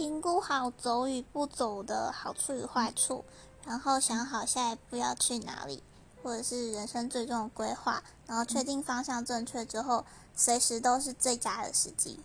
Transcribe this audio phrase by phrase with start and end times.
[0.00, 3.22] 评估好走与不走的好处与坏处
[3.66, 5.82] 然后想好下一步要去哪里
[6.22, 12.18] 或者是人生最终的规划然后确定方向正确之后随时都是最佳的时机。